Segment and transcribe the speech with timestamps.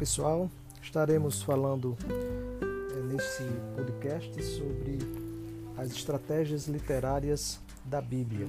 [0.00, 0.50] pessoal,
[0.80, 3.44] estaremos falando é, nesse
[3.76, 4.98] podcast sobre
[5.76, 8.46] as estratégias literárias da Bíblia.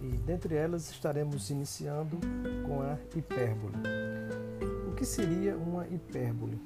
[0.00, 2.16] E dentre elas estaremos iniciando
[2.64, 3.74] com a hipérbole.
[4.88, 6.60] O que seria uma hipérbole?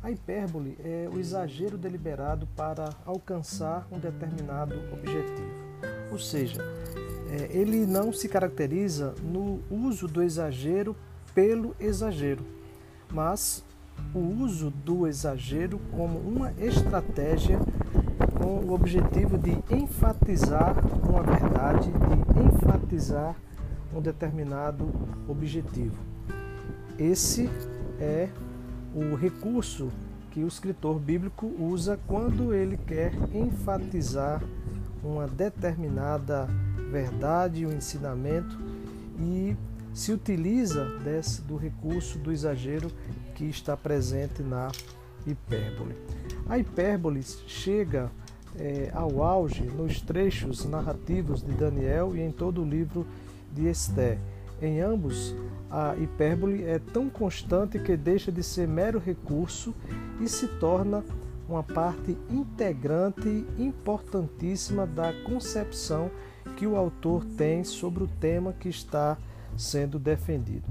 [0.00, 5.50] A hipérbole é o exagero deliberado para alcançar um determinado objetivo.
[6.12, 6.62] Ou seja,
[7.32, 10.94] é, ele não se caracteriza no uso do exagero
[11.34, 12.57] pelo exagero
[13.12, 13.64] mas
[14.14, 17.58] o uso do exagero como uma estratégia
[18.40, 20.76] com o objetivo de enfatizar
[21.06, 23.34] uma verdade, de enfatizar
[23.94, 24.88] um determinado
[25.28, 25.96] objetivo.
[26.98, 27.48] Esse
[27.98, 28.28] é
[28.94, 29.88] o recurso
[30.30, 34.42] que o escritor bíblico usa quando ele quer enfatizar
[35.02, 36.48] uma determinada
[36.90, 38.58] verdade, um ensinamento
[39.18, 39.56] e
[39.92, 42.90] se utiliza desse, do recurso do exagero
[43.34, 44.70] que está presente na
[45.26, 45.94] hipérbole.
[46.48, 48.10] A hipérbole chega
[48.56, 53.06] é, ao auge nos trechos narrativos de Daniel e em todo o livro
[53.52, 54.18] de Esté.
[54.60, 55.34] Em ambos,
[55.70, 59.74] a hipérbole é tão constante que deixa de ser mero recurso
[60.20, 61.04] e se torna
[61.48, 66.10] uma parte integrante importantíssima da concepção
[66.56, 69.16] que o autor tem sobre o tema que está
[69.58, 70.68] sendo defendido.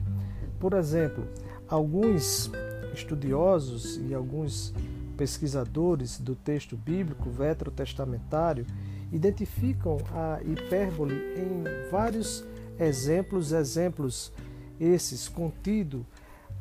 [0.59, 1.27] Por exemplo,
[1.67, 2.49] alguns
[2.93, 4.73] estudiosos e alguns
[5.15, 8.65] pesquisadores do texto bíblico veterotestamentário
[9.11, 12.43] identificam a hipérbole em vários
[12.79, 14.31] exemplos, exemplos
[14.79, 16.03] esses contidos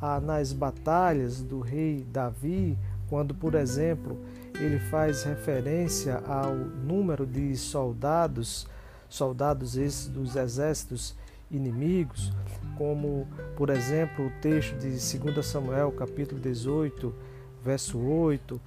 [0.00, 4.18] ah, nas batalhas do rei Davi, quando, por exemplo,
[4.54, 8.66] ele faz referência ao número de soldados,
[9.08, 11.14] soldados esses dos exércitos
[11.50, 12.32] inimigos,
[12.76, 17.14] como, por exemplo, o texto de 2 Samuel, capítulo 18,
[17.62, 18.60] verso 8,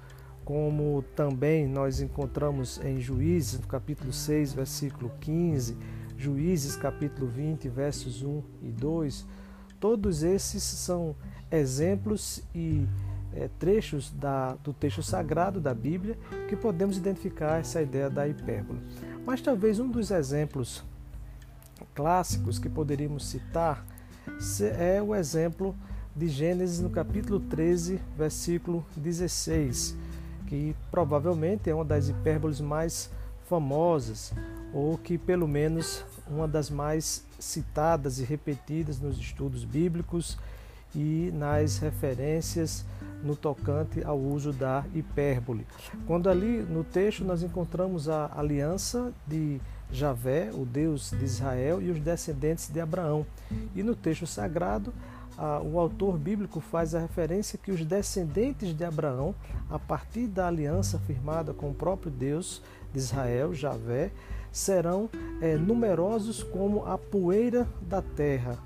[0.44, 5.76] como também nós encontramos em Juízes, capítulo 6, versículo 15,
[6.16, 9.26] Juízes, capítulo 20, versos 1 e 2.
[9.78, 11.16] Todos esses são
[11.50, 12.86] exemplos e
[13.32, 18.80] é, trechos da, do texto sagrado da Bíblia que podemos identificar essa ideia da hipérbole.
[19.24, 20.84] Mas talvez um dos exemplos
[21.94, 23.84] clássicos que poderíamos citar
[24.78, 25.74] é o exemplo
[26.14, 29.96] de Gênesis no capítulo 13, versículo 16,
[30.46, 33.10] que provavelmente é uma das hipérboles mais
[33.48, 34.32] famosas,
[34.72, 40.38] ou que pelo menos uma das mais citadas e repetidas nos estudos bíblicos
[40.94, 42.84] e nas referências
[43.22, 45.66] no tocante ao uso da hipérbole.
[46.06, 49.60] Quando ali no texto nós encontramos a aliança de
[49.92, 53.26] Javé, o Deus de Israel, e os descendentes de Abraão.
[53.74, 54.92] E no texto sagrado,
[55.64, 59.34] o autor bíblico faz a referência que os descendentes de Abraão,
[59.70, 62.62] a partir da aliança firmada com o próprio Deus
[62.92, 64.10] de Israel, Javé,
[64.52, 65.08] serão
[65.40, 68.58] é, numerosos como a poeira da terra,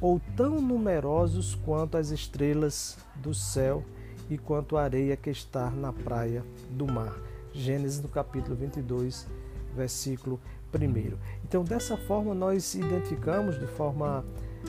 [0.00, 3.84] ou tão numerosos quanto as estrelas do céu
[4.28, 7.16] e quanto a areia que está na praia do mar.
[7.52, 9.26] Gênesis no capítulo 22,
[9.74, 10.40] versículo
[10.74, 11.16] 1.
[11.44, 14.24] Então, dessa forma, nós identificamos de forma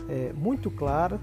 [0.09, 1.19] é, muito clara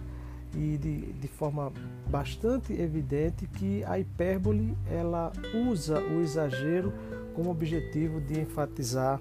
[0.54, 1.72] e de, de forma
[2.08, 5.32] bastante evidente que a hipérbole ela
[5.68, 6.92] usa o exagero
[7.34, 9.20] como objetivo de enfatizar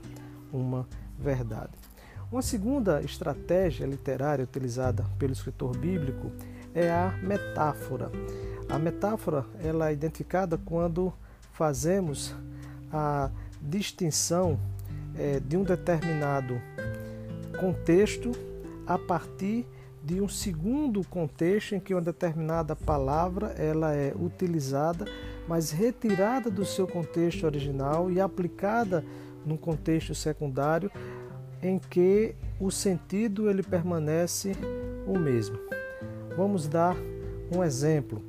[0.52, 0.88] uma
[1.18, 1.72] verdade.
[2.32, 6.32] Uma segunda estratégia literária utilizada pelo escritor bíblico
[6.74, 8.12] é a metáfora.
[8.70, 11.14] A metáfora ela é identificada quando
[11.52, 12.36] fazemos
[12.92, 13.30] a
[13.62, 14.60] distinção
[15.18, 16.62] é, de um determinado
[17.60, 18.32] contexto
[18.86, 19.66] a partir
[20.04, 25.06] de um segundo contexto em que uma determinada palavra ela é utilizada,
[25.48, 29.04] mas retirada do seu contexto original e aplicada
[29.46, 30.92] num contexto secundário
[31.62, 34.52] em que o sentido ele permanece
[35.08, 35.58] o mesmo.
[36.36, 36.98] Vamos dar
[37.56, 38.22] um exemplo.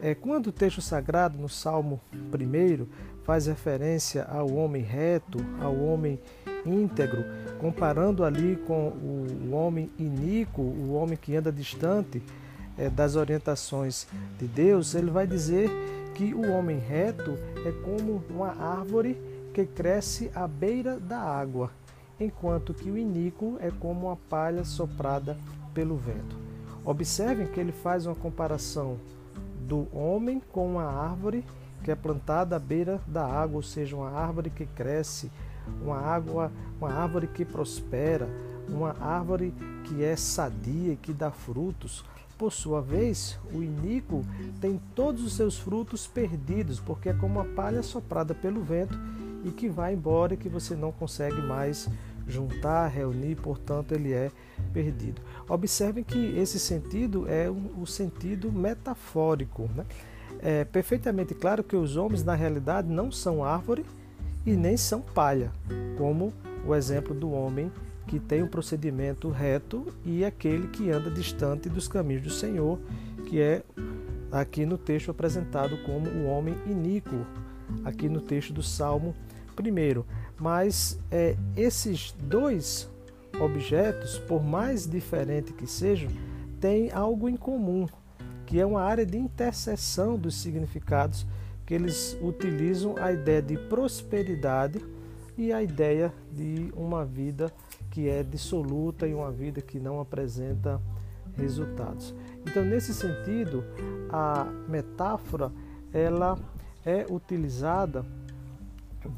[0.00, 2.86] É, quando o texto sagrado no Salmo 1
[3.28, 6.18] faz referência ao homem reto, ao homem
[6.64, 7.22] íntegro,
[7.60, 12.22] comparando ali com o homem iníquo, o homem que anda distante
[12.78, 14.06] é, das orientações
[14.38, 15.68] de Deus, ele vai dizer
[16.14, 17.36] que o homem reto
[17.66, 19.20] é como uma árvore
[19.52, 21.70] que cresce à beira da água,
[22.18, 25.36] enquanto que o iníquo é como uma palha soprada
[25.74, 26.34] pelo vento.
[26.82, 28.96] Observem que ele faz uma comparação
[29.68, 31.44] do homem com uma árvore
[31.82, 35.30] que é plantada à beira da água, ou seja, uma árvore que cresce,
[35.82, 38.28] uma, água, uma árvore que prospera,
[38.68, 39.54] uma árvore
[39.84, 42.04] que é sadia e que dá frutos.
[42.36, 44.24] por sua vez, o iníquo
[44.60, 48.96] tem todos os seus frutos perdidos, porque é como uma palha soprada pelo vento
[49.44, 51.88] e que vai embora e que você não consegue mais
[52.28, 54.30] juntar, reunir, portanto, ele é
[54.72, 55.20] perdido.
[55.48, 59.68] Observem que esse sentido é o sentido metafórico.
[59.74, 59.84] Né?
[60.40, 63.84] É perfeitamente claro que os homens, na realidade, não são árvore
[64.46, 65.50] e nem são palha,
[65.96, 66.32] como
[66.66, 67.70] o exemplo do homem
[68.06, 72.78] que tem um procedimento reto e aquele que anda distante dos caminhos do Senhor,
[73.26, 73.62] que é
[74.32, 77.26] aqui no texto apresentado como o homem iníquo,
[77.84, 79.14] aqui no texto do Salmo
[79.58, 80.02] 1.
[80.40, 82.88] Mas é, esses dois
[83.38, 86.10] objetos, por mais diferentes que sejam,
[86.60, 87.86] têm algo em comum,
[88.48, 91.26] que é uma área de interseção dos significados
[91.66, 94.82] que eles utilizam a ideia de prosperidade
[95.36, 97.52] e a ideia de uma vida
[97.90, 100.80] que é dissoluta e uma vida que não apresenta
[101.36, 102.14] resultados.
[102.46, 103.62] Então, nesse sentido,
[104.08, 105.52] a metáfora
[105.92, 106.38] ela
[106.86, 108.02] é utilizada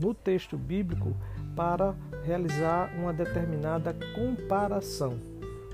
[0.01, 1.15] no texto bíblico
[1.55, 1.95] para
[2.25, 5.17] realizar uma determinada comparação,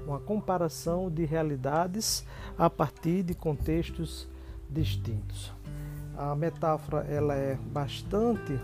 [0.07, 2.25] uma comparação de realidades
[2.57, 4.29] a partir de contextos
[4.71, 5.53] distintos.
[6.17, 8.59] A metáfora ela é bastante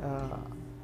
[0.00, 0.40] ah,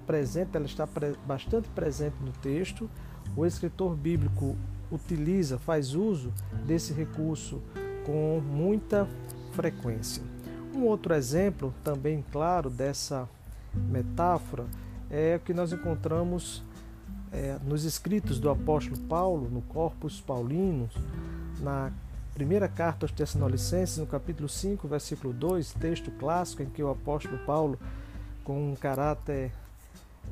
[0.06, 2.90] presente, ela está pre bastante presente no texto.
[3.36, 4.56] O escritor bíblico
[4.90, 6.32] utiliza, faz uso
[6.66, 7.62] desse recurso
[8.04, 9.06] com muita
[9.52, 10.22] frequência.
[10.74, 13.28] Um outro exemplo também claro dessa
[13.72, 14.66] metáfora
[15.08, 16.62] é o que nós encontramos
[17.34, 20.92] é, nos escritos do apóstolo Paulo, no Corpus Paulinus,
[21.60, 21.92] na
[22.32, 27.38] primeira carta aos Tessalonicenses, no capítulo 5, versículo 2, texto clássico em que o apóstolo
[27.38, 27.78] Paulo,
[28.44, 29.50] com um caráter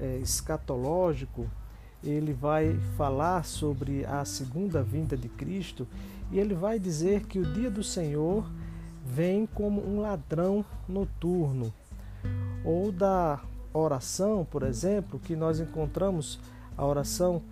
[0.00, 1.48] é, escatológico,
[2.04, 5.86] ele vai falar sobre a segunda vinda de Cristo
[6.30, 8.48] e ele vai dizer que o dia do Senhor
[9.04, 11.72] vem como um ladrão noturno.
[12.64, 13.40] Ou da
[13.72, 16.38] oração, por exemplo, que nós encontramos
[16.76, 17.42] a oração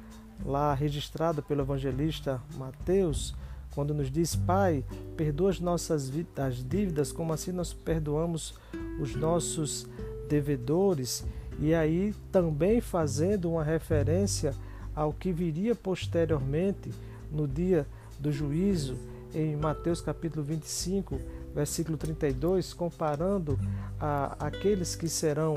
[0.45, 3.35] lá registrada pelo evangelista Mateus,
[3.75, 4.85] quando nos diz: Pai,
[5.17, 8.55] perdoa as nossas as dívidas, como assim nós perdoamos
[9.01, 9.87] os nossos
[10.29, 11.25] devedores.
[11.59, 14.55] E aí também fazendo uma referência
[14.95, 16.91] ao que viria posteriormente
[17.31, 17.87] no dia
[18.19, 18.97] do juízo,
[19.35, 21.19] em Mateus capítulo 25,
[21.55, 23.59] versículo 32, comparando
[24.01, 25.55] a, aqueles que serão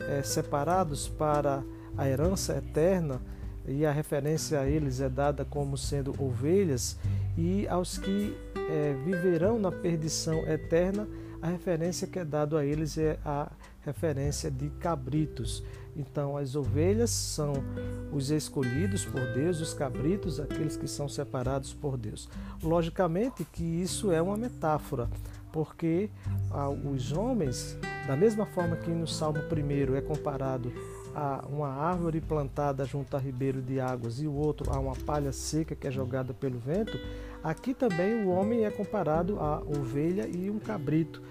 [0.00, 1.62] é, separados para
[1.96, 3.20] a herança eterna,
[3.66, 6.98] e a referência a eles é dada como sendo ovelhas,
[7.36, 8.36] e aos que
[8.70, 11.08] é, viverão na perdição eterna,
[11.40, 13.50] a referência que é dada a eles é a
[13.82, 15.62] referência de cabritos.
[15.96, 17.52] Então, as ovelhas são
[18.12, 22.28] os escolhidos por Deus, os cabritos, aqueles que são separados por Deus.
[22.62, 25.08] Logicamente que isso é uma metáfora,
[25.52, 26.10] porque
[26.50, 27.76] ah, os homens,
[28.06, 30.72] da mesma forma que no Salmo 1 é comparado
[31.14, 35.32] a uma árvore plantada junto a ribeiro de águas e o outro a uma palha
[35.32, 36.98] seca que é jogada pelo vento,
[37.42, 41.22] aqui também o homem é comparado a ovelha e um cabrito,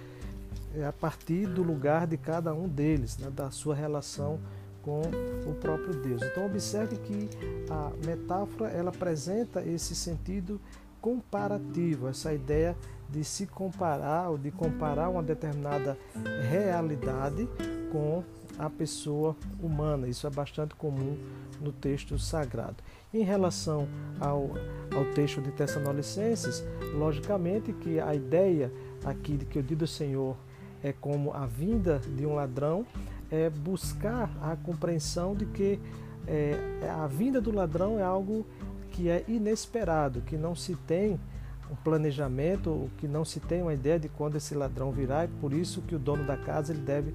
[0.75, 4.39] é a partir do lugar de cada um deles, né, da sua relação
[4.81, 5.01] com
[5.47, 6.21] o próprio Deus.
[6.21, 7.29] Então observe que
[7.69, 10.59] a metáfora ela apresenta esse sentido
[11.01, 12.75] comparativo, essa ideia
[13.09, 15.97] de se comparar ou de comparar uma determinada
[16.49, 17.47] realidade
[17.91, 18.23] com
[18.57, 20.07] a pessoa humana.
[20.07, 21.17] Isso é bastante comum
[21.61, 22.77] no texto sagrado.
[23.13, 23.87] Em relação
[24.19, 24.51] ao,
[24.95, 26.63] ao texto de Tessalonicenses,
[26.95, 28.71] logicamente que a ideia
[29.05, 30.35] aqui de que o dia do Senhor
[30.83, 32.85] é como a vinda de um ladrão,
[33.31, 35.79] é buscar a compreensão de que
[36.27, 36.55] é,
[36.89, 38.45] a vinda do ladrão é algo
[38.91, 41.19] que é inesperado, que não se tem
[41.71, 45.53] um planejamento, que não se tem uma ideia de quando esse ladrão virá, e por
[45.53, 47.13] isso que o dono da casa ele deve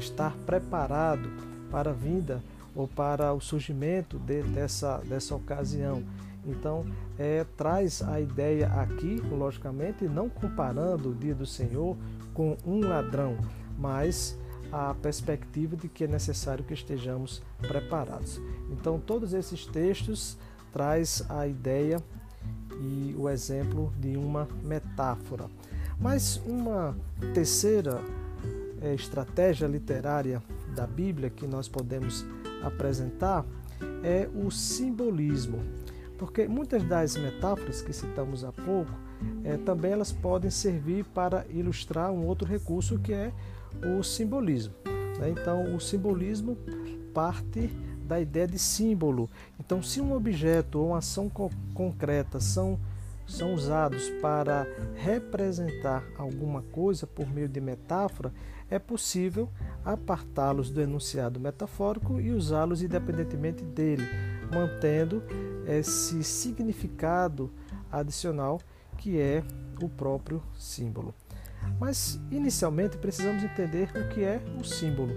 [0.00, 1.30] estar preparado
[1.70, 2.42] para a vinda
[2.74, 6.02] ou para o surgimento de, dessa, dessa ocasião.
[6.44, 6.86] Então,
[7.18, 11.96] é, traz a ideia aqui, logicamente, não comparando o dia do Senhor
[12.32, 13.36] com um ladrão,
[13.78, 14.38] mas
[14.72, 18.40] a perspectiva de que é necessário que estejamos preparados.
[18.70, 20.36] Então, todos esses textos
[20.72, 22.02] traz a ideia
[22.80, 25.46] e o exemplo de uma metáfora.
[25.98, 26.96] Mas uma
[27.34, 28.00] terceira
[28.80, 30.42] é, estratégia literária
[30.74, 32.24] da Bíblia que nós podemos
[32.62, 33.44] apresentar
[34.02, 35.58] é o simbolismo,
[36.18, 38.92] porque muitas das metáforas que citamos há pouco
[39.44, 43.32] é, também elas podem servir para ilustrar um outro recurso que é
[43.98, 44.74] o simbolismo.
[45.18, 45.30] Né?
[45.30, 46.56] Então, o simbolismo
[47.12, 47.68] parte
[48.06, 49.28] da ideia de símbolo.
[49.58, 52.78] Então, se um objeto ou uma ação co concreta são
[53.26, 58.32] são usados para representar alguma coisa por meio de metáfora,
[58.70, 59.48] é possível
[59.84, 64.04] apartá-los do enunciado metafórico e usá-los independentemente dele,
[64.52, 65.22] mantendo
[65.66, 67.50] esse significado
[67.90, 68.60] adicional
[68.96, 69.42] que é
[69.82, 71.14] o próprio símbolo.
[71.78, 75.12] Mas inicialmente precisamos entender o que é o símbolo.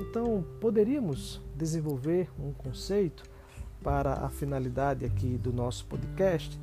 [0.00, 3.24] Então, poderíamos desenvolver um conceito
[3.82, 6.58] para a finalidade aqui do nosso podcast,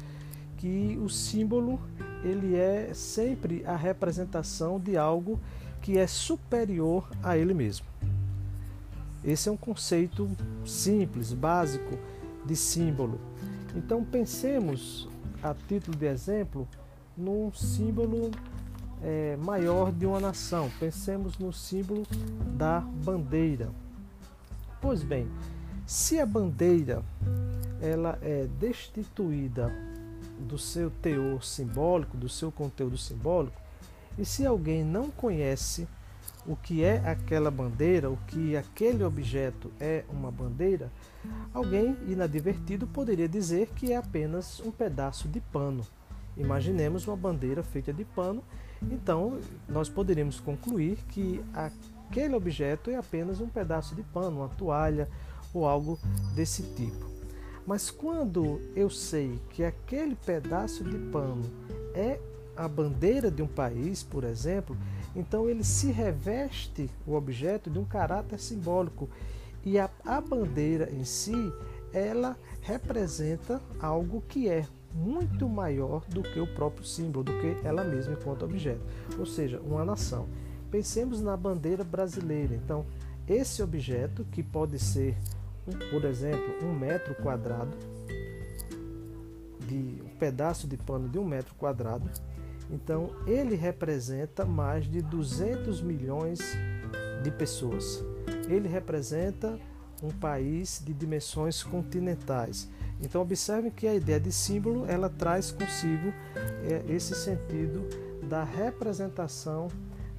[0.57, 1.79] que o símbolo
[2.23, 5.39] ele é sempre a representação de algo
[5.81, 7.85] que é superior a ele mesmo.
[9.23, 10.29] Esse é um conceito
[10.65, 11.97] simples, básico
[12.45, 13.19] de símbolo.
[13.75, 15.07] Então pensemos,
[15.43, 16.67] a título de exemplo,
[17.15, 18.31] num símbolo
[19.01, 20.71] é, maior de uma nação.
[20.79, 22.05] Pensemos no símbolo
[22.57, 23.69] da bandeira.
[24.81, 25.27] Pois bem,
[25.85, 27.03] se a bandeira
[27.81, 29.71] ela é destituída
[30.39, 33.59] do seu teor simbólico, do seu conteúdo simbólico,
[34.17, 35.87] e se alguém não conhece
[36.45, 40.91] o que é aquela bandeira, o que aquele objeto é uma bandeira,
[41.53, 45.85] alguém inadvertido poderia dizer que é apenas um pedaço de pano.
[46.35, 48.43] Imaginemos uma bandeira feita de pano,
[48.81, 55.07] então nós poderíamos concluir que aquele objeto é apenas um pedaço de pano, uma toalha
[55.53, 55.99] ou algo
[56.33, 57.11] desse tipo.
[57.65, 61.43] Mas quando eu sei que aquele pedaço de pano
[61.93, 62.19] é
[62.61, 64.77] a bandeira de um país, por exemplo,
[65.15, 69.09] então ele se reveste o objeto de um caráter simbólico
[69.65, 71.33] e a, a bandeira em si
[71.91, 77.83] ela representa algo que é muito maior do que o próprio símbolo, do que ela
[77.83, 78.81] mesma enquanto objeto,
[79.17, 80.27] ou seja, uma nação.
[80.69, 82.53] Pensemos na bandeira brasileira.
[82.53, 82.85] Então,
[83.27, 85.17] esse objeto que pode ser,
[85.89, 87.75] por exemplo, um metro quadrado,
[89.67, 92.09] de um pedaço de pano de um metro quadrado,
[92.71, 96.39] então ele representa mais de 200 milhões
[97.21, 98.03] de pessoas.
[98.47, 99.59] Ele representa
[100.01, 102.69] um país de dimensões continentais.
[103.01, 106.13] Então observe que a ideia de símbolo ela traz consigo
[106.63, 107.87] é, esse sentido
[108.23, 109.67] da representação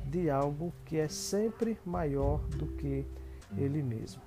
[0.05, 3.07] de algo que é sempre maior do que
[3.57, 4.21] ele mesmo.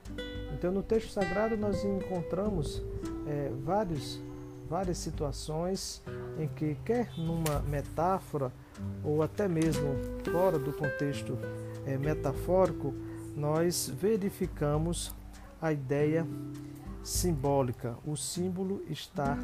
[0.54, 2.82] Então no texto sagrado nós encontramos
[3.28, 4.22] é, vários,
[4.70, 6.02] várias situações
[6.38, 8.52] em que quer numa metáfora
[9.04, 9.96] ou até mesmo
[10.32, 11.38] fora do contexto
[11.86, 12.94] é, metafórico
[13.36, 15.14] nós verificamos
[15.62, 16.26] a ideia
[17.04, 19.38] simbólica, o símbolo estar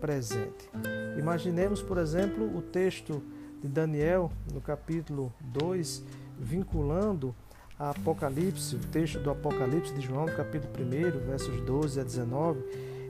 [0.00, 0.70] presente.
[1.18, 3.22] Imaginemos, por exemplo, o texto
[3.60, 6.04] de Daniel, no capítulo 2,
[6.38, 7.34] vinculando
[7.78, 12.60] a Apocalipse, o texto do Apocalipse de João, capítulo 1, versos 12 a 19,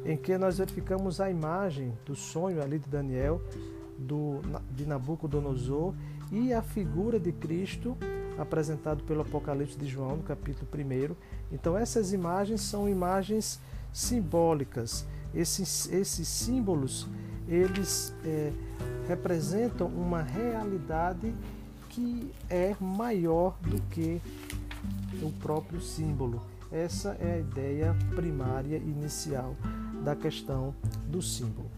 [0.05, 3.41] em que nós verificamos a imagem do sonho ali de Daniel,
[3.99, 4.41] do,
[4.75, 5.95] de Nabucodonosor
[6.31, 7.97] e a figura de Cristo
[8.39, 11.15] apresentado pelo Apocalipse de João, no capítulo 1.
[11.53, 13.61] Então, essas imagens são imagens
[13.93, 15.07] simbólicas.
[15.35, 17.07] Esses, esses símbolos,
[17.47, 18.53] eles é,
[19.07, 21.35] representam uma realidade
[21.91, 24.21] que é maior do que
[25.23, 26.43] o próprio símbolo.
[26.71, 29.55] Essa é a ideia primária inicial
[30.05, 30.75] da questão
[31.07, 31.71] do símbolo.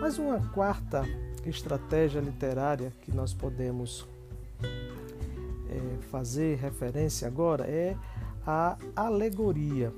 [0.00, 1.04] Mas uma quarta
[1.46, 4.06] estratégia literária que nós podemos
[4.62, 7.96] é, fazer referência agora é
[8.46, 9.92] a alegoria.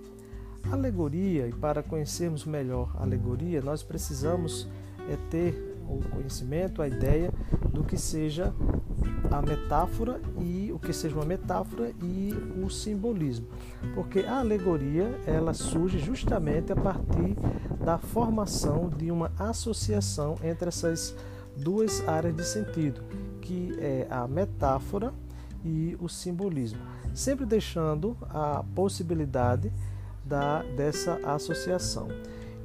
[0.70, 4.68] Alegoria, e para conhecermos melhor a alegoria, nós precisamos
[5.08, 7.32] é, ter o conhecimento, a ideia
[7.72, 8.52] do que seja
[9.30, 12.32] a metáfora e o que seja uma metáfora e
[12.62, 13.46] o simbolismo.
[13.94, 17.36] Porque a alegoria, ela surge justamente a partir
[17.82, 21.14] da formação de uma associação entre essas
[21.56, 23.02] duas áreas de sentido,
[23.40, 25.12] que é a metáfora
[25.64, 26.80] e o simbolismo,
[27.14, 29.72] sempre deixando a possibilidade
[30.24, 32.08] da, dessa associação.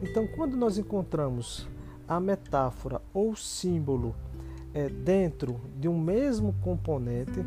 [0.02, 1.68] Então, quando nós encontramos
[2.08, 4.16] a metáfora ou símbolo
[4.76, 7.44] é, dentro de um mesmo componente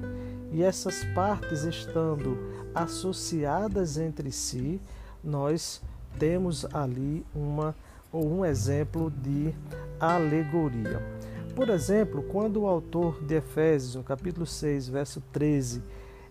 [0.50, 2.36] e essas partes estando
[2.74, 4.80] associadas entre si,
[5.22, 5.80] nós
[6.18, 7.72] temos ali uma
[8.10, 9.54] ou um exemplo de
[10.00, 11.00] alegoria.
[11.54, 15.84] Por exemplo, quando o autor de Efésios, no capítulo 6, verso 13,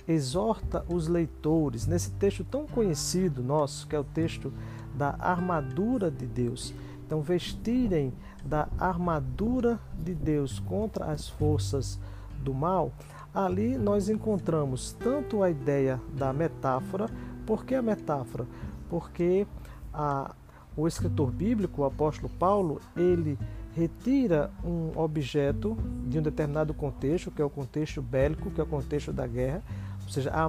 [0.06, 4.52] exorta os leitores, nesse texto tão conhecido nosso, que é o texto
[4.94, 6.74] da armadura de Deus,
[7.06, 8.12] então vestirem
[8.46, 12.00] da armadura de Deus contra as forças
[12.42, 12.92] do mal,
[13.34, 17.08] ali nós encontramos tanto a ideia da metáfora,
[17.46, 18.46] por que a metáfora?
[18.90, 19.46] Porque
[19.94, 20.34] a,
[20.76, 23.38] o escritor bíblico, o apóstolo Paulo, ele
[23.76, 25.78] retira um objeto
[26.08, 29.64] de um determinado contexto, que é o contexto bélico, que é o contexto da guerra,
[30.04, 30.46] ou seja, a,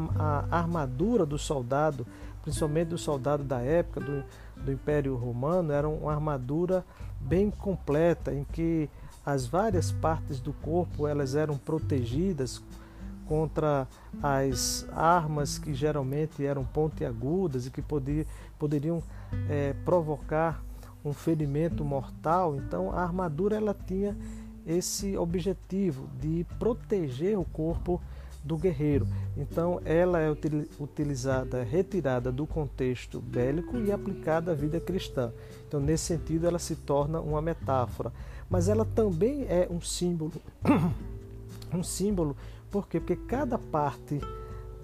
[0.51, 2.07] a armadura do soldado,
[2.43, 4.25] principalmente do soldado da época do,
[4.57, 6.85] do Império Romano, era uma armadura
[7.21, 8.89] bem completa, em que
[9.25, 12.63] as várias partes do corpo elas eram protegidas
[13.27, 13.87] contra
[14.21, 17.83] as armas que geralmente eram pontiagudas e que
[18.59, 19.03] poderiam
[19.49, 20.65] é, provocar
[21.05, 22.57] um ferimento mortal.
[22.57, 24.17] Então a armadura ela tinha
[24.67, 28.01] esse objetivo de proteger o corpo
[28.43, 29.07] do guerreiro.
[29.37, 30.31] Então ela é
[30.79, 35.33] utilizada, retirada do contexto bélico e aplicada à vida cristã.
[35.67, 38.13] Então nesse sentido ela se torna uma metáfora,
[38.49, 40.33] mas ela também é um símbolo,
[41.73, 42.37] um símbolo
[42.71, 43.01] por quê?
[43.01, 44.21] Porque cada parte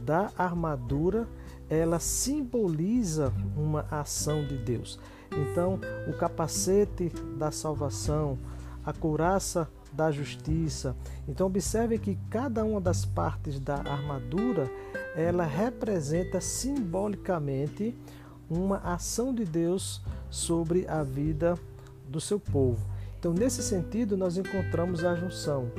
[0.00, 1.28] da armadura
[1.70, 4.98] ela simboliza uma ação de Deus.
[5.30, 8.38] Então, o capacete da salvação,
[8.84, 10.94] a couraça da justiça.
[11.26, 14.70] Então, observe que cada uma das partes da armadura
[15.16, 17.96] ela representa simbolicamente
[18.48, 21.58] uma ação de Deus sobre a vida
[22.08, 22.86] do seu povo.
[23.18, 25.70] Então, nesse sentido, nós encontramos a junção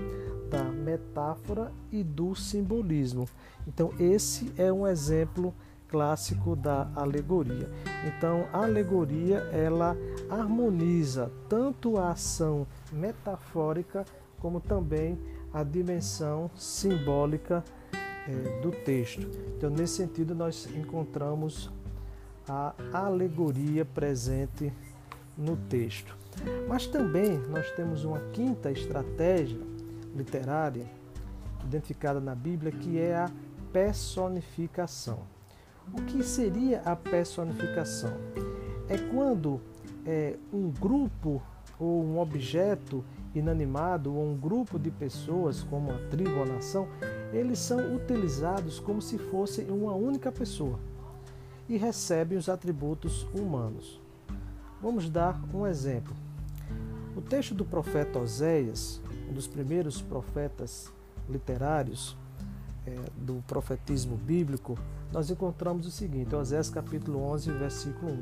[0.49, 3.27] da metáfora e do simbolismo.
[3.67, 5.53] Então, esse é um exemplo
[5.87, 7.69] clássico da alegoria.
[8.05, 9.95] Então, a alegoria ela
[10.29, 14.05] harmoniza tanto a ação metafórica
[14.39, 15.17] como também
[15.53, 17.63] a dimensão simbólica
[17.93, 19.27] é, do texto.
[19.55, 21.71] Então, nesse sentido, nós encontramos
[22.47, 24.71] a alegoria presente
[25.37, 26.15] no texto.
[26.67, 29.59] Mas também nós temos uma quinta estratégia
[30.15, 30.85] literária
[31.63, 33.29] identificada na Bíblia, que é a
[33.73, 35.36] personificação.
[35.93, 38.13] O que seria a personificação?
[38.89, 39.61] É quando
[40.05, 41.41] é, um grupo
[41.79, 46.87] ou um objeto inanimado ou um grupo de pessoas, como a tribo ou a nação,
[47.31, 50.79] eles são utilizados como se fossem uma única pessoa
[51.69, 54.01] e recebem os atributos humanos.
[54.81, 56.15] Vamos dar um exemplo.
[57.15, 60.91] O texto do profeta Oséias, um dos primeiros profetas
[61.27, 62.15] literários
[62.87, 64.77] é, do profetismo bíblico,
[65.11, 68.17] nós encontramos o seguinte, Osés capítulo 11, versículo 1.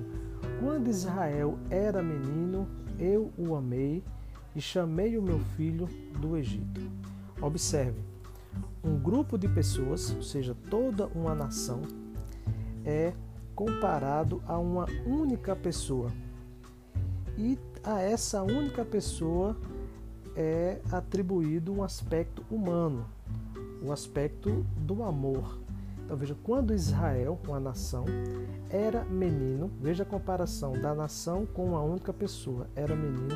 [0.60, 4.04] Quando Israel era menino, eu o amei
[4.56, 5.88] e chamei o meu filho
[6.20, 6.82] do Egito.
[7.40, 8.00] Observe,
[8.84, 11.82] um grupo de pessoas, ou seja, toda uma nação,
[12.84, 13.14] é
[13.54, 16.12] comparado a uma única pessoa.
[17.38, 19.56] E a essa única pessoa
[20.36, 23.06] é atribuído um aspecto humano,
[23.86, 25.60] o aspecto do amor.
[26.04, 28.06] Então veja, quando Israel, uma nação,
[28.70, 33.36] era menino, veja a comparação da nação com uma única pessoa, era menino,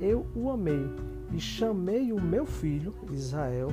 [0.00, 0.86] eu o amei
[1.32, 3.68] e chamei o meu filho, Israel,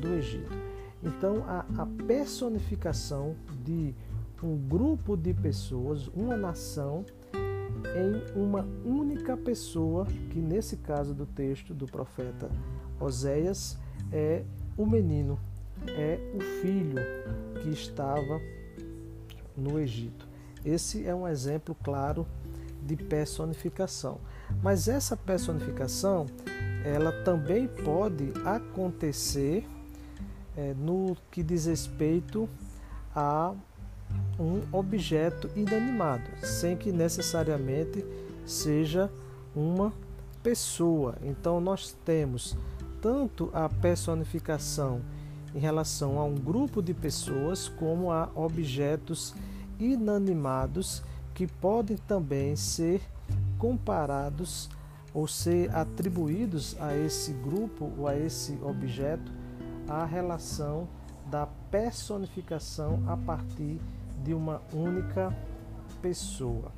[0.00, 0.56] do Egito.
[1.02, 3.94] Então a, a personificação de
[4.42, 7.04] um grupo de pessoas, uma nação,
[7.84, 12.50] em uma única pessoa, que nesse caso do texto do profeta
[13.00, 13.78] Oséias
[14.12, 14.44] é
[14.78, 15.38] o menino,
[15.88, 17.02] é o filho
[17.60, 18.40] que estava
[19.56, 20.26] no Egito.
[20.64, 22.24] Esse é um exemplo claro
[22.80, 24.18] de personificação.
[24.62, 26.26] Mas essa personificação,
[26.84, 29.66] ela também pode acontecer
[30.56, 32.48] é, no que diz respeito
[33.14, 33.52] a
[34.38, 38.04] um objeto inanimado, sem que necessariamente
[38.46, 39.10] seja
[39.54, 39.92] uma
[40.42, 41.16] pessoa.
[41.22, 42.56] Então nós temos
[43.00, 45.00] tanto a personificação
[45.54, 49.34] em relação a um grupo de pessoas como a objetos
[49.78, 51.02] inanimados
[51.34, 53.00] que podem também ser
[53.58, 54.68] comparados
[55.14, 59.32] ou ser atribuídos a esse grupo ou a esse objeto
[59.88, 60.86] a relação
[61.30, 63.80] da personificação a partir
[64.22, 65.34] de uma única
[66.02, 66.77] pessoa.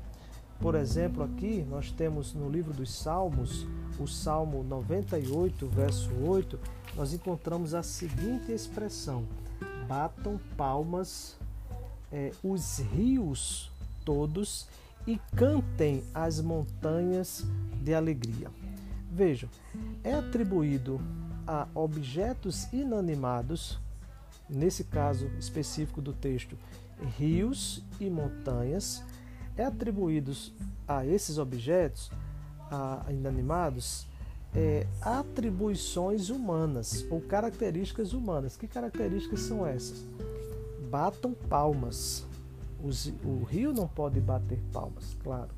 [0.61, 3.65] Por exemplo, aqui nós temos no livro dos Salmos,
[3.99, 6.59] o Salmo 98, verso 8,
[6.95, 9.25] nós encontramos a seguinte expressão:
[9.87, 11.35] Batam palmas
[12.11, 13.71] é, os rios
[14.05, 14.67] todos
[15.07, 17.43] e cantem as montanhas
[17.81, 18.49] de alegria.
[19.11, 19.49] Vejam,
[20.03, 21.01] é atribuído
[21.47, 23.79] a objetos inanimados,
[24.47, 26.55] nesse caso específico do texto,
[27.17, 29.03] rios e montanhas,
[29.57, 30.53] é atribuídos
[30.87, 32.11] a esses objetos
[32.69, 34.07] a, inanimados
[34.55, 38.57] é, atribuições humanas ou características humanas.
[38.57, 40.05] Que características são essas?
[40.89, 42.25] Batam palmas.
[42.83, 45.49] Os, o rio não pode bater palmas, claro.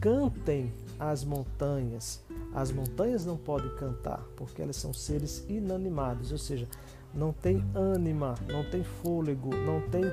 [0.00, 2.22] cantem as montanhas.
[2.54, 6.66] As montanhas não podem cantar, porque elas são seres inanimados, ou seja,
[7.14, 10.04] não tem ânima, não tem fôlego, não tem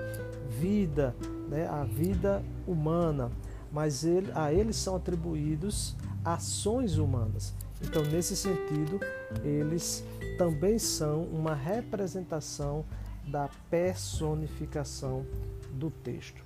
[0.50, 1.16] vida,
[1.50, 1.68] né?
[1.68, 3.32] a vida humana,
[3.72, 7.54] mas ele, a eles são atribuídos ações humanas.
[7.82, 9.00] Então, nesse sentido,
[9.44, 10.04] eles
[10.38, 12.86] também são uma representação
[13.28, 15.26] da personificação
[15.74, 16.44] do texto.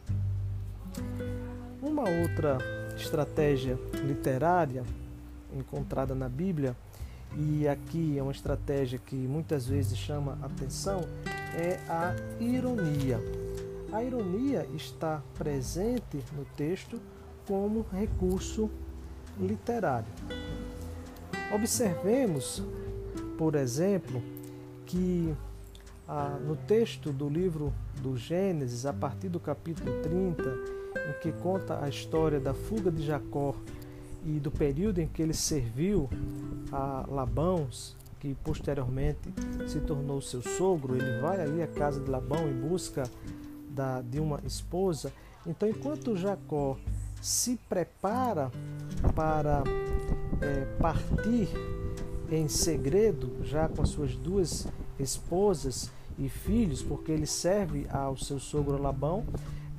[1.82, 2.58] Uma outra
[2.96, 4.84] estratégia literária
[5.54, 6.76] encontrada na Bíblia,
[7.36, 11.02] e aqui é uma estratégia que muitas vezes chama atenção,
[11.56, 13.20] é a ironia.
[13.92, 17.00] A ironia está presente no texto
[17.48, 18.70] como recurso
[19.40, 20.08] literário.
[21.54, 22.62] Observemos,
[23.38, 24.22] por exemplo,
[24.86, 25.34] que
[26.08, 31.84] ah, no texto do livro do Gênesis, a partir do capítulo 30, em que conta
[31.84, 33.56] a história da fuga de Jacó
[34.26, 36.10] e do período em que ele serviu
[36.72, 37.68] a Labão,
[38.20, 39.34] que posteriormente
[39.68, 43.04] se tornou seu sogro, ele vai ali à casa de Labão em busca
[43.70, 45.14] da, de uma esposa.
[45.46, 46.78] Então, enquanto Jacó
[47.22, 48.52] se prepara
[49.16, 49.64] para
[50.42, 51.48] é, partir
[52.30, 54.68] em segredo, já com as suas duas
[55.00, 59.26] esposas e filhos, porque ele serve ao seu sogro Labão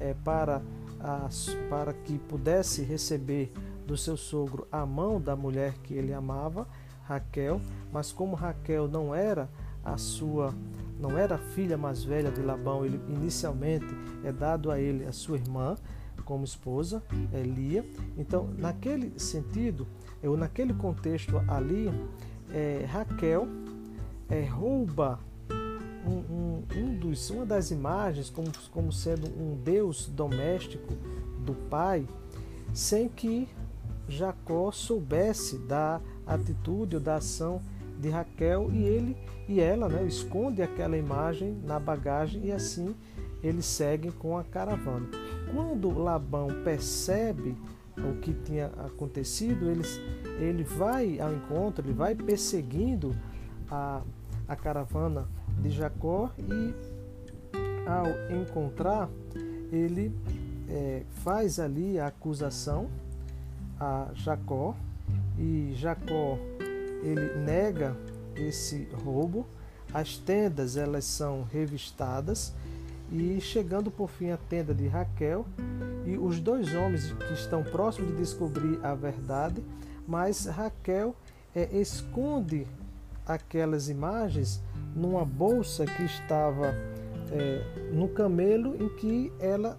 [0.00, 0.62] é, para,
[1.00, 3.52] as, para que pudesse receber
[3.88, 6.68] do seu sogro a mão da mulher que ele amava,
[7.04, 7.58] Raquel,
[7.90, 9.48] mas como Raquel não era
[9.82, 10.54] a sua
[11.00, 13.86] não era a filha mais velha de Labão, ele inicialmente
[14.24, 15.76] é dado a ele a sua irmã
[16.24, 17.86] como esposa, Lia.
[18.18, 19.86] Então, naquele sentido,
[20.22, 21.88] ou naquele contexto ali,
[22.50, 23.46] é, Raquel
[24.28, 25.20] é, rouba
[26.04, 30.92] um, um, um, dos, uma das imagens como, como sendo um deus doméstico
[31.46, 32.06] do pai,
[32.74, 33.48] sem que
[34.08, 37.60] Jacó soubesse da atitude ou da ação
[38.00, 39.16] de Raquel e ele
[39.48, 42.94] e ela né, esconde aquela imagem na bagagem e assim
[43.42, 45.06] eles seguem com a caravana.
[45.52, 47.56] Quando Labão percebe
[47.96, 49.82] o que tinha acontecido, ele,
[50.38, 53.14] ele vai ao encontro, ele vai perseguindo
[53.70, 54.02] a,
[54.46, 55.28] a caravana
[55.60, 56.74] de Jacó e
[57.88, 59.08] ao encontrar,
[59.72, 60.14] ele
[60.68, 62.88] é, faz ali a acusação
[63.80, 64.74] a Jacó
[65.38, 66.38] e Jacó
[67.02, 67.96] ele nega
[68.34, 69.46] esse roubo.
[69.92, 72.52] As tendas elas são revistadas
[73.10, 75.46] e chegando por fim à tenda de Raquel
[76.04, 79.62] e os dois homens que estão próximos de descobrir a verdade,
[80.06, 81.16] mas Raquel
[81.54, 82.66] é, esconde
[83.26, 84.62] aquelas imagens
[84.94, 86.74] numa bolsa que estava
[87.30, 89.78] é, no camelo em que ela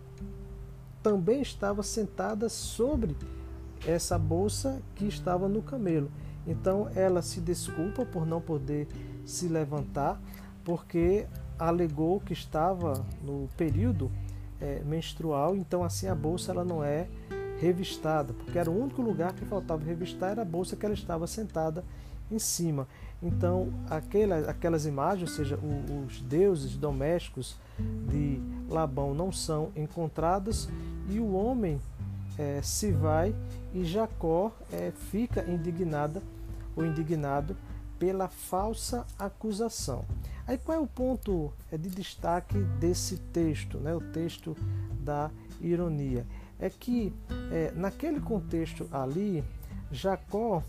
[1.01, 3.15] também estava sentada sobre
[3.85, 6.11] essa bolsa que estava no camelo.
[6.45, 8.87] Então ela se desculpa por não poder
[9.25, 10.19] se levantar,
[10.63, 14.11] porque alegou que estava no período
[14.59, 17.07] é, menstrual, então assim a bolsa ela não é
[17.59, 21.27] revistada, porque era o único lugar que faltava revistar era a bolsa que ela estava
[21.27, 21.83] sentada
[22.31, 22.87] em cima.
[23.21, 25.59] Então aquelas, aquelas imagens, ou seja,
[26.07, 27.57] os deuses domésticos
[28.09, 30.69] de Labão não são encontrados
[31.09, 31.81] e o homem
[32.37, 33.35] é, se vai
[33.73, 36.21] e Jacó é, fica indignada
[36.75, 37.55] ou indignado
[37.97, 40.05] pela falsa acusação.
[40.47, 43.93] Aí qual é o ponto é, de destaque desse texto, né?
[43.93, 44.55] o texto
[44.99, 45.29] da
[45.61, 46.25] ironia?
[46.57, 47.13] É que
[47.51, 49.43] é, naquele contexto ali,
[49.91, 50.63] Jacó,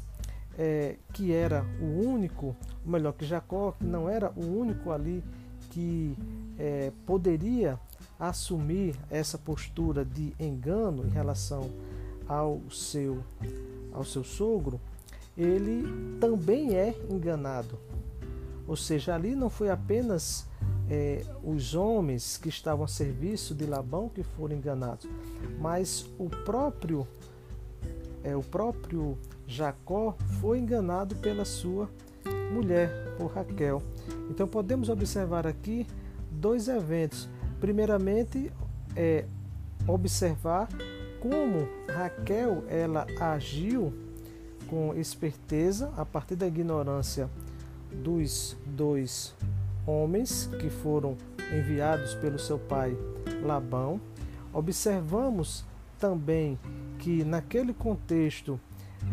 [0.58, 5.24] é, que era o único, ou melhor, que Jacó que não era o único ali
[5.70, 6.16] que
[6.58, 7.78] é, poderia
[8.18, 11.70] assumir essa postura de engano em relação
[12.30, 13.18] ao seu,
[13.92, 14.80] ao seu sogro,
[15.36, 15.84] ele
[16.20, 17.76] também é enganado.
[18.68, 20.46] Ou seja, ali não foi apenas
[20.88, 25.08] é, os homens que estavam a serviço de Labão que foram enganados,
[25.58, 27.04] mas o próprio
[28.22, 31.90] é, o próprio Jacó foi enganado pela sua
[32.52, 33.82] mulher, por Raquel.
[34.30, 35.84] Então podemos observar aqui
[36.30, 37.28] dois eventos
[37.60, 38.52] primeiramente
[38.94, 39.24] é
[39.86, 40.68] observar
[41.20, 43.92] como Raquel ela agiu
[44.68, 47.28] com esperteza a partir da ignorância
[47.92, 49.34] dos dois
[49.86, 51.16] homens que foram
[51.52, 52.96] enviados pelo seu pai
[53.42, 54.00] Labão.
[54.52, 55.64] Observamos
[55.98, 56.58] também
[56.98, 58.58] que naquele contexto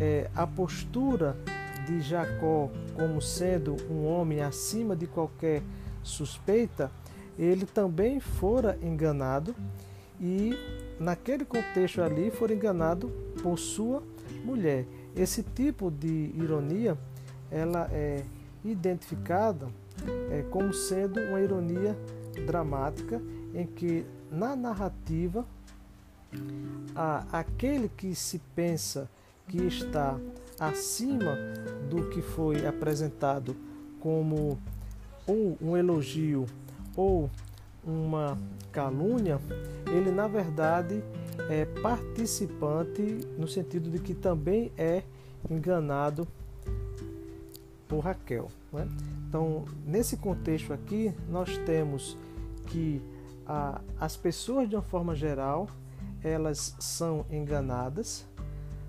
[0.00, 1.36] é, a postura
[1.86, 5.62] de Jacó como sendo um homem acima de qualquer
[6.02, 6.90] suspeita
[7.38, 9.54] ele também fora enganado
[10.20, 10.56] e
[10.98, 13.10] naquele contexto ali foi enganado
[13.42, 14.02] por sua
[14.44, 14.86] mulher.
[15.16, 16.96] Esse tipo de ironia
[17.50, 18.24] ela é
[18.64, 19.68] identificada
[20.30, 21.96] é, como sendo uma ironia
[22.46, 23.20] dramática
[23.54, 25.44] em que na narrativa
[26.94, 29.08] a, aquele que se pensa
[29.48, 30.18] que está
[30.60, 31.36] acima
[31.88, 33.56] do que foi apresentado
[34.00, 34.58] como
[35.26, 36.46] ou um elogio
[36.96, 37.30] ou
[37.88, 38.38] uma
[38.70, 39.40] calúnia,
[39.86, 41.02] ele na verdade
[41.48, 43.02] é participante
[43.38, 45.02] no sentido de que também é
[45.50, 46.28] enganado
[47.88, 48.48] por Raquel.
[48.72, 48.86] Né?
[49.26, 52.18] Então, nesse contexto aqui, nós temos
[52.66, 53.00] que
[53.46, 55.68] a, as pessoas, de uma forma geral,
[56.22, 58.26] elas são enganadas.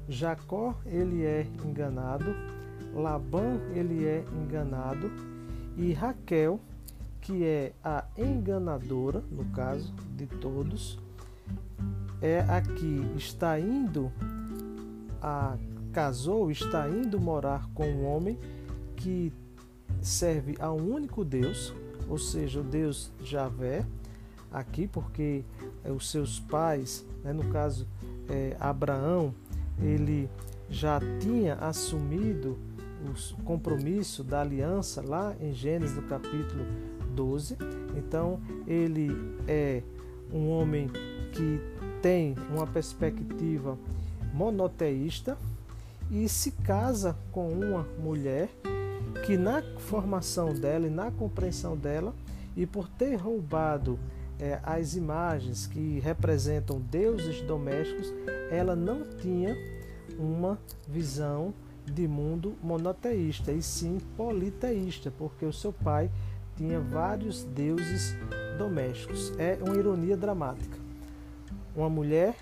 [0.07, 2.35] Jacó, ele é enganado.
[2.93, 5.11] Labão, ele é enganado.
[5.77, 6.59] E Raquel,
[7.29, 10.97] que é a enganadora, no caso de todos,
[12.19, 14.11] é a que está indo
[15.21, 15.55] a
[15.93, 18.35] casou, está indo morar com um homem
[18.95, 19.31] que
[20.01, 21.71] serve a um único Deus,
[22.07, 23.85] ou seja, o Deus Javé,
[24.51, 25.43] aqui, porque
[25.83, 27.87] é, os seus pais, né, no caso
[28.27, 29.35] é, Abraão,
[29.79, 30.27] ele
[30.67, 32.57] já tinha assumido
[33.05, 36.65] o compromisso da aliança lá em Gênesis no capítulo
[37.19, 37.57] 12.
[37.97, 39.09] Então ele
[39.45, 39.83] é
[40.33, 40.89] um homem
[41.33, 41.59] que
[42.01, 43.77] tem uma perspectiva
[44.33, 45.37] monoteísta
[46.09, 48.49] e se casa com uma mulher
[49.25, 52.15] que na formação dela e na compreensão dela
[52.55, 53.99] e por ter roubado
[54.39, 58.13] é, as imagens que representam deuses domésticos,
[58.49, 59.53] ela não tinha
[60.17, 61.53] uma visão
[61.85, 66.09] de mundo monoteísta, e sim politeísta, porque o seu pai
[66.59, 68.13] tinha vários deuses
[68.57, 69.31] domésticos.
[69.37, 70.77] É uma ironia dramática.
[71.73, 72.35] Uma mulher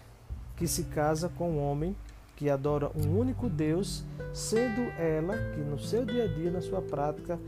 [0.56, 1.95] que se casa com um homem
[2.36, 4.03] que adora um único Deus,
[4.34, 7.39] sendo ela que no seu dia a dia, na sua prática,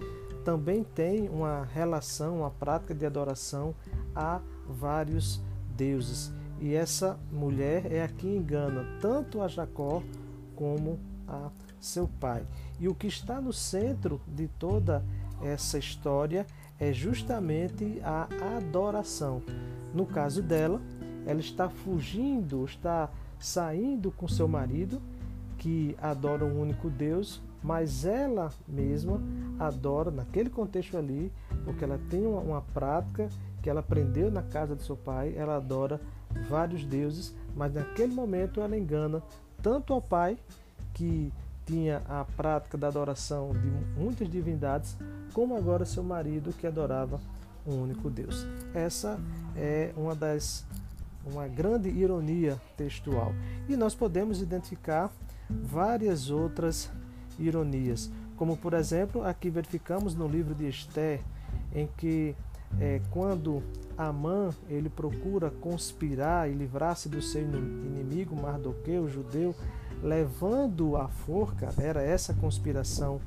[0.46, 3.74] também tem uma relação, uma prática de adoração
[4.16, 5.42] a vários
[5.76, 6.32] deuses.
[6.60, 10.04] E essa mulher é a que engana tanto a Jacó
[10.56, 12.46] como a seu pai.
[12.80, 15.04] E o que está no centro de toda
[15.44, 16.46] essa história
[16.80, 19.42] é justamente a adoração.
[19.94, 20.82] No caso dela,
[21.26, 25.02] ela está fugindo, está saindo com seu marido,
[25.58, 29.22] que adora um único Deus, mas ela mesma
[29.60, 31.32] adora, naquele contexto ali,
[31.66, 33.30] porque ela tem uma, uma prática
[33.62, 36.00] que ela aprendeu na casa do seu pai, ela adora
[36.50, 39.22] vários deuses, mas naquele momento ela engana
[39.62, 40.38] tanto ao pai,
[40.94, 41.32] que
[41.66, 44.98] tinha a prática da adoração de muitas divindades,
[45.34, 47.20] como agora seu marido, que adorava
[47.66, 48.46] um único Deus.
[48.74, 49.20] Essa
[49.56, 50.66] é uma das
[51.26, 53.34] uma grande ironia textual.
[53.68, 55.12] E nós podemos identificar
[55.50, 56.90] várias outras
[57.38, 61.22] ironias, como por exemplo, aqui verificamos no livro de Esther,
[61.74, 62.36] em que
[62.80, 63.64] é, quando
[63.98, 69.56] Amã ele procura conspirar e livrar-se do seu inimigo Mardoqueu, judeu,
[70.02, 73.20] levando a forca, era essa conspiração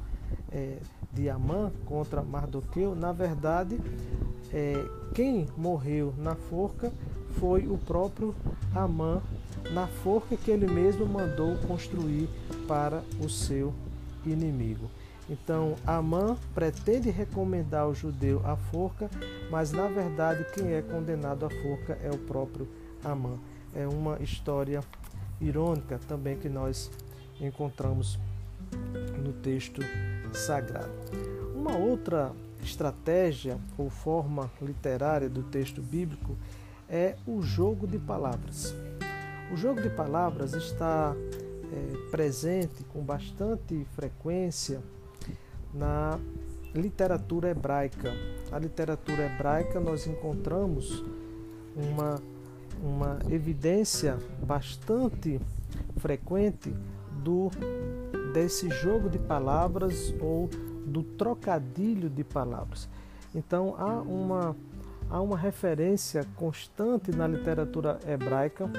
[0.52, 0.78] é,
[1.12, 3.80] de Amã contra Mardoqueu, na verdade,
[4.52, 4.84] é,
[5.14, 6.92] quem morreu na forca
[7.38, 8.34] foi o próprio
[8.74, 9.22] Amã,
[9.72, 12.28] na forca que ele mesmo mandou construir
[12.66, 13.72] para o seu
[14.24, 14.90] inimigo.
[15.28, 19.08] Então, Amã pretende recomendar ao judeu a forca,
[19.50, 22.68] mas na verdade quem é condenado à forca é o próprio
[23.04, 23.38] Amã.
[23.74, 24.80] É uma história
[25.40, 26.90] irônica também que nós
[27.40, 28.18] encontramos
[29.24, 29.80] no texto
[30.32, 30.92] sagrado.
[31.54, 36.36] Uma outra estratégia ou forma literária do texto bíblico
[36.88, 38.74] é o jogo de palavras.
[39.52, 41.14] O jogo de palavras está
[41.72, 44.80] é, presente com bastante frequência
[45.72, 46.18] na
[46.74, 48.12] literatura hebraica.
[48.50, 51.04] Na literatura hebraica nós encontramos
[51.76, 52.20] uma,
[52.82, 55.40] uma evidência bastante
[55.98, 56.74] frequente
[57.22, 57.50] do
[58.32, 60.48] desse jogo de palavras ou
[60.86, 62.88] do trocadilho de palavras.
[63.34, 64.56] Então há uma
[65.10, 68.70] há uma referência constante na literatura hebraica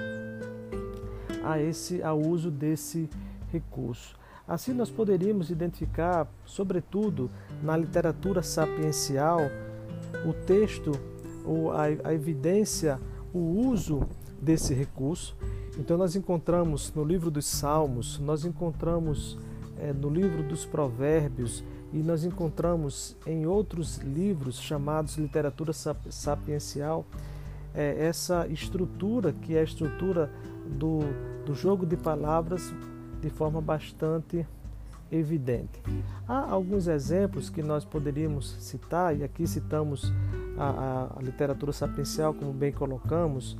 [1.43, 3.09] a esse ao uso desse
[3.51, 4.15] recurso.
[4.47, 7.29] Assim nós poderíamos identificar, sobretudo
[7.61, 9.39] na literatura sapiencial,
[10.25, 10.91] o texto
[11.45, 12.99] ou a, a evidência,
[13.33, 14.01] o uso
[14.41, 15.35] desse recurso.
[15.77, 19.37] Então nós encontramos no livro dos Salmos, nós encontramos
[19.79, 27.05] é, no livro dos Provérbios, e nós encontramos em outros livros chamados literatura sapiencial
[27.75, 30.31] é, essa estrutura que é a estrutura
[30.79, 31.01] do
[31.45, 32.73] do jogo de palavras
[33.21, 34.45] de forma bastante
[35.11, 35.81] evidente.
[36.27, 40.11] Há alguns exemplos que nós poderíamos citar, e aqui citamos
[40.57, 43.57] a, a, a literatura sapiencial, como bem colocamos,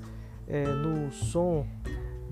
[0.47, 1.65] é, no som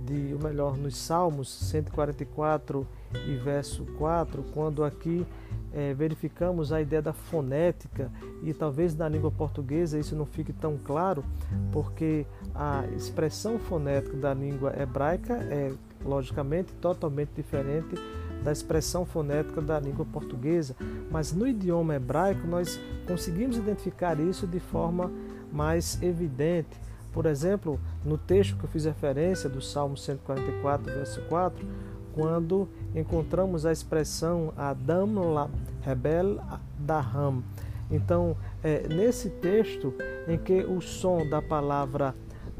[0.05, 2.87] de, ou melhor, nos Salmos 144
[3.27, 5.25] e verso 4, quando aqui
[5.73, 8.11] é, verificamos a ideia da fonética
[8.43, 11.23] e talvez na língua portuguesa isso não fique tão claro,
[11.71, 15.71] porque a expressão fonética da língua hebraica é
[16.03, 17.95] logicamente totalmente diferente
[18.43, 20.75] da expressão fonética da língua portuguesa,
[21.11, 25.11] mas no idioma hebraico nós conseguimos identificar isso de forma
[25.51, 26.79] mais evidente.
[27.11, 31.67] Por exemplo, no texto que eu fiz referência do Salmo 144, verso 4,
[32.13, 35.49] quando encontramos a expressão Adam la
[35.81, 36.39] rebel
[36.77, 37.43] daham.
[37.89, 39.93] Então, é nesse texto
[40.27, 42.15] em que o som da palavra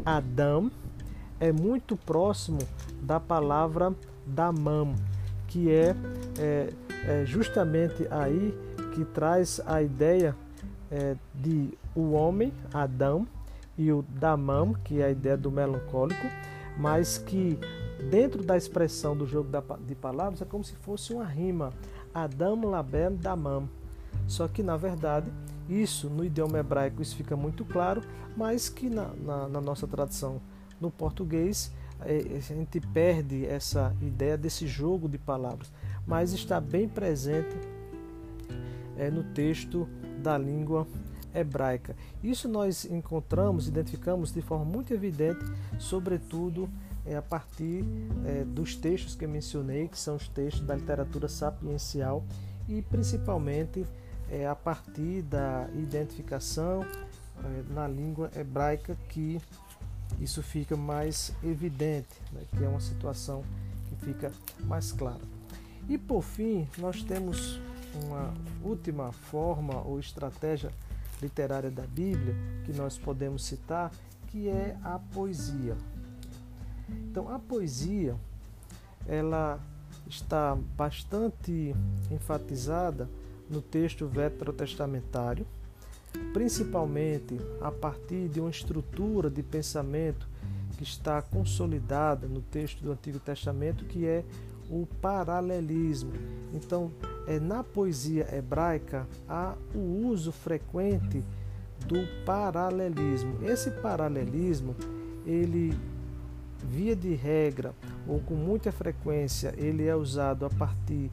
[0.05, 0.69] Adam
[1.39, 2.59] é muito próximo
[3.01, 3.93] da palavra
[4.25, 4.95] damam,
[5.47, 5.95] que é,
[6.37, 6.69] é,
[7.07, 8.55] é justamente aí
[8.93, 10.35] que traz a ideia
[10.91, 13.27] é, de o homem, Adão,
[13.77, 16.27] e o damam, que é a ideia do melancólico,
[16.77, 17.57] mas que
[18.09, 19.49] dentro da expressão do jogo
[19.85, 21.71] de palavras é como se fosse uma rima.
[22.13, 23.69] Adam labem damam.
[24.27, 25.31] Só que na verdade
[25.69, 28.01] isso no idioma hebraico isso fica muito claro,
[28.35, 30.41] mas que na, na, na nossa tradução
[30.79, 35.71] no português é, a gente perde essa ideia desse jogo de palavras,
[36.05, 37.55] mas está bem presente
[38.97, 39.87] é, no texto
[40.21, 40.87] da língua
[41.33, 41.95] hebraica.
[42.23, 45.43] Isso nós encontramos, identificamos de forma muito evidente,
[45.79, 46.69] sobretudo
[47.05, 47.83] é, a partir
[48.25, 52.23] é, dos textos que mencionei, que são os textos da literatura sapiencial
[52.67, 53.85] e principalmente
[54.29, 59.41] é, a partir da identificação é, na língua hebraica que
[60.19, 63.43] isso fica mais evidente, né, que é uma situação
[63.89, 64.31] que fica
[64.63, 65.21] mais clara.
[65.89, 67.59] E por fim, nós temos
[68.05, 70.71] uma última forma ou estratégia
[71.21, 73.91] literária da Bíblia que nós podemos citar,
[74.27, 75.75] que é a poesia.
[76.89, 78.15] Então, a poesia
[79.07, 79.59] ela
[80.07, 81.75] está bastante
[82.09, 83.09] enfatizada
[83.49, 85.45] no texto veterotestamentário,
[86.33, 90.27] principalmente a partir de uma estrutura de pensamento
[90.77, 94.23] que está consolidada no texto do Antigo Testamento, que é
[94.71, 96.13] o paralelismo.
[96.53, 96.91] Então,
[97.27, 101.21] é, na poesia hebraica há o uso frequente
[101.85, 103.37] do paralelismo.
[103.43, 104.75] Esse paralelismo,
[105.25, 105.77] ele
[106.63, 107.73] via de regra
[108.07, 111.11] ou com muita frequência, ele é usado a partir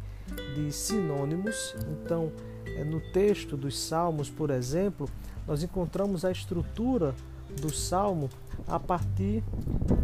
[0.55, 1.75] de sinônimos.
[1.91, 2.31] Então,
[2.67, 5.09] é, no texto dos Salmos, por exemplo,
[5.47, 7.15] nós encontramos a estrutura
[7.61, 8.29] do Salmo
[8.67, 9.43] a partir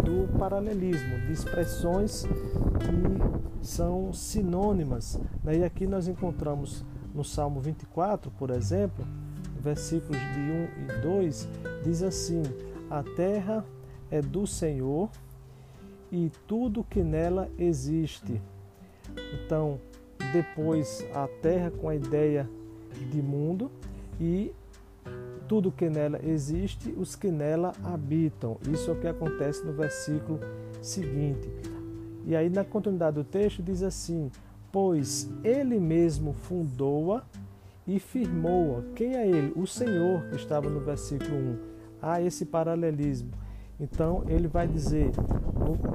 [0.05, 5.19] do paralelismo, de expressões que são sinônimas.
[5.43, 5.59] Né?
[5.59, 9.05] E aqui nós encontramos no Salmo 24, por exemplo,
[9.61, 11.49] versículos de 1 e 2,
[11.85, 12.43] diz assim:
[12.91, 13.65] A terra
[14.11, 15.11] é do Senhor
[16.13, 18.41] e tudo que nela existe.
[19.35, 19.81] Então,
[20.33, 22.49] depois a terra com a ideia
[23.11, 23.71] de mundo
[24.21, 24.53] e
[25.49, 28.57] tudo que nela existe, os que nela habitam.
[28.71, 30.41] Isso é o que acontece no versículo
[30.81, 31.51] seguinte.
[32.27, 34.31] E aí, na continuidade do texto, diz assim:
[34.73, 37.23] Pois ele mesmo fundou-a
[37.87, 38.83] e firmou-a.
[38.95, 39.53] Quem é ele?
[39.57, 41.59] O Senhor, que estava no versículo 1.
[42.01, 43.31] Há esse paralelismo.
[43.79, 45.11] Então, ele vai dizer,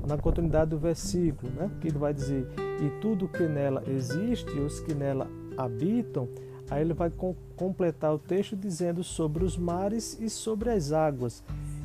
[0.07, 2.47] na continuidade do versículo, né, que ele vai dizer:
[2.83, 6.27] E tudo que nela existe, os que nela habitam,
[6.69, 11.43] Aí ele vai com, completar o texto dizendo sobre os mares e sobre as águas.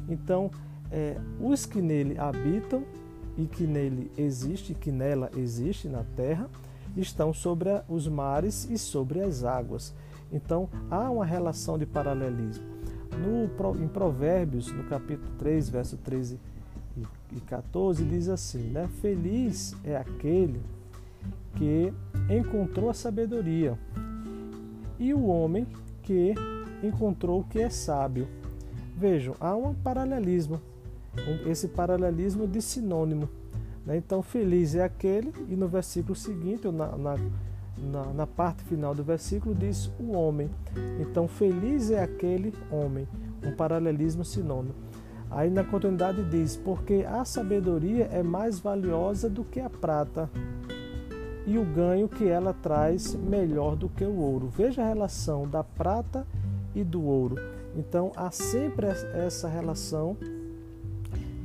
[0.08, 0.50] Então,
[0.90, 2.84] é, os que nele habitam
[3.36, 6.48] e que nele existe, que nela existe na terra,
[6.96, 9.94] estão sobre os mares e sobre as águas.
[10.30, 12.64] Então, há uma relação de paralelismo.
[13.18, 13.44] No,
[13.82, 16.38] em Provérbios, no capítulo 3, verso 13
[17.34, 18.88] e 14, diz assim: né?
[19.00, 20.60] Feliz é aquele
[21.56, 21.92] que
[22.28, 23.78] encontrou a sabedoria
[24.98, 25.66] e o homem
[26.02, 26.34] que
[26.82, 28.28] encontrou o que é sábio.
[28.96, 30.60] Vejam, há um paralelismo,
[31.46, 33.28] esse paralelismo de sinônimo.
[33.84, 33.96] Né?
[33.96, 37.16] Então, feliz é aquele, e no versículo seguinte, na, na,
[37.76, 40.50] na, na parte final do versículo, diz o homem.
[41.00, 43.08] Então, feliz é aquele homem,
[43.44, 44.74] um paralelismo sinônimo.
[45.30, 50.30] Aí na continuidade diz: Porque a sabedoria é mais valiosa do que a prata,
[51.46, 54.48] e o ganho que ela traz melhor do que o ouro.
[54.48, 56.26] Veja a relação da prata
[56.74, 57.36] e do ouro.
[57.76, 60.16] Então há sempre essa relação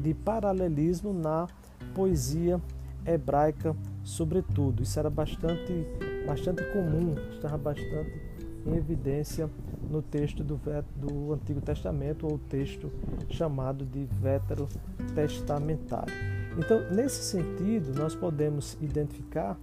[0.02, 1.47] de paralelismo na
[1.93, 2.62] poesia
[3.06, 4.84] hebraica, sobretudo.
[4.84, 5.86] Isso era bastante,
[6.26, 8.22] bastante comum, estava bastante
[8.66, 9.50] em evidência
[9.89, 10.60] no texto do,
[10.95, 12.91] do Antigo Testamento, ou texto
[13.30, 14.68] chamado de Vétero
[15.16, 16.14] Testamentário.
[16.58, 19.58] Então, nesse sentido, nós podemos identificar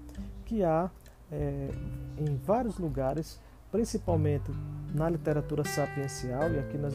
[0.47, 0.91] que há
[1.31, 1.69] é,
[2.17, 3.41] em vários lugares,
[3.71, 4.51] principalmente
[4.95, 6.95] na literatura sapiencial, e aqui nós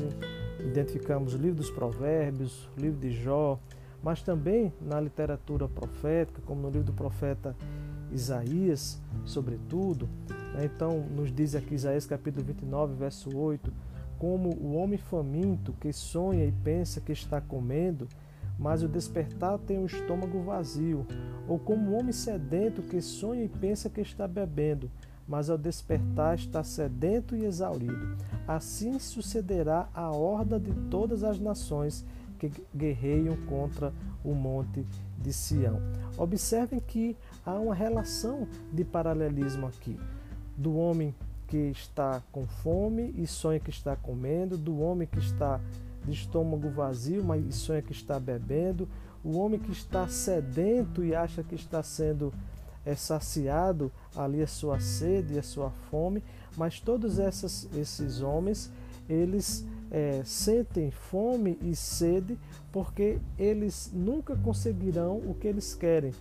[0.60, 3.60] identificamos o livro dos Provérbios, o livro de Jó,
[4.02, 7.56] mas também na literatura profética, como no livro do profeta
[8.12, 10.10] Isaías, sobretudo.
[10.56, 10.66] Né?
[10.66, 13.72] Então, nos diz aqui Isaías capítulo 29, verso 8,
[14.18, 18.08] como o homem faminto que sonha e pensa que está comendo,
[18.62, 21.06] mas o despertar tem o estômago vazio,
[21.48, 24.90] ou como o homem sedento que sonha e pensa que está bebendo,
[25.28, 28.16] mas ao despertar está sedento e exaurido.
[28.48, 32.06] Assim sucederá a horda de todas as nações
[32.38, 33.92] que guerreiam contra
[34.24, 34.86] o monte
[35.18, 35.80] de Sião.
[36.16, 40.00] Observem que há uma relação de paralelismo aqui
[40.56, 41.16] do homem
[41.48, 45.60] que está com fome e sonha que está comendo, do homem que está
[46.06, 48.88] de estômago vazio, mas sonha que está bebendo,
[49.24, 52.34] o homem que está sedento e acha que está sendo
[52.86, 56.24] é, saciado ali a sua sede e a sua fome,
[56.58, 58.72] mas todos essas, esses homens
[59.08, 62.38] eles é, sentem fome e sede
[62.72, 66.14] porque eles nunca conseguirão o que eles querem.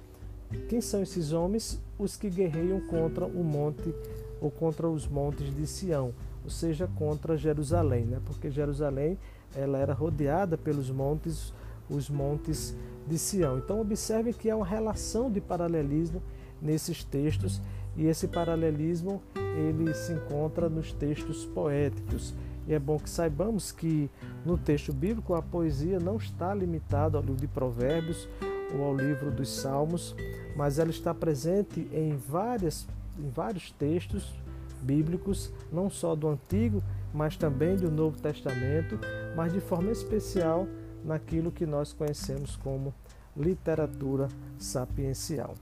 [0.68, 1.80] Quem são esses homens?
[1.96, 3.94] Os que guerreiam contra o monte
[4.40, 6.12] ou contra os montes de Sião,
[6.42, 8.20] ou seja, contra Jerusalém, né?
[8.24, 9.18] porque Jerusalém
[9.54, 11.52] ela era rodeada pelos montes,
[11.88, 12.74] os montes
[13.06, 13.58] de Sião.
[13.58, 16.22] Então observe que há uma relação de paralelismo
[16.60, 17.60] nesses textos
[17.96, 22.34] e esse paralelismo ele se encontra nos textos poéticos.
[22.68, 24.08] E é bom que saibamos que
[24.44, 28.28] no texto bíblico a poesia não está limitada ao livro de Provérbios
[28.72, 30.14] ou ao livro dos Salmos,
[30.56, 32.86] mas ela está presente em, várias,
[33.18, 34.32] em vários textos
[34.80, 36.82] bíblicos, não só do Antigo,
[37.12, 38.98] mas também do Novo Testamento,
[39.36, 40.66] mas de forma especial
[41.04, 42.94] naquilo que nós conhecemos como
[43.36, 45.54] literatura sapiencial.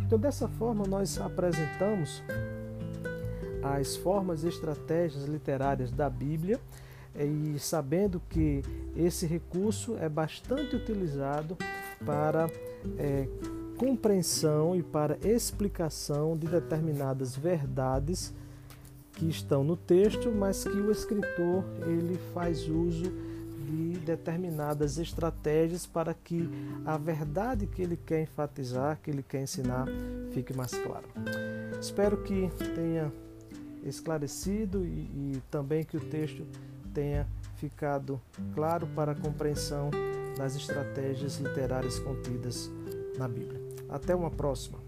[0.00, 2.22] Então, dessa forma, nós apresentamos
[3.62, 6.60] as formas e estratégias literárias da Bíblia
[7.16, 8.62] e sabendo que
[8.96, 11.56] esse recurso é bastante utilizado
[12.04, 12.50] para
[12.98, 13.28] é,
[13.78, 18.34] compreensão e para explicação de determinadas verdades
[19.14, 23.12] que estão no texto, mas que o escritor ele faz uso
[23.64, 26.48] de determinadas estratégias para que
[26.84, 29.86] a verdade que ele quer enfatizar, que ele quer ensinar,
[30.32, 31.06] fique mais clara.
[31.80, 33.12] Espero que tenha
[33.84, 36.46] esclarecido e, e também que o texto
[36.92, 38.20] tenha ficado
[38.54, 39.90] claro para a compreensão
[40.36, 42.70] das estratégias literárias contidas
[43.18, 43.60] na Bíblia.
[43.88, 44.83] Até uma próxima!